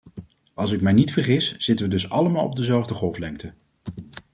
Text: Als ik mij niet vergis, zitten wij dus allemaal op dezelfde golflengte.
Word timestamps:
Als 0.53 0.71
ik 0.71 0.81
mij 0.81 0.93
niet 0.93 1.13
vergis, 1.13 1.57
zitten 1.57 1.85
wij 1.85 1.95
dus 1.95 2.09
allemaal 2.09 2.45
op 2.45 2.55
dezelfde 2.55 2.93
golflengte. 2.93 3.53